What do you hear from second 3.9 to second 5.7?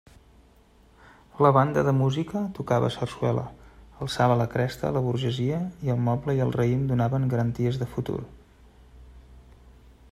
alçava la cresta la burgesia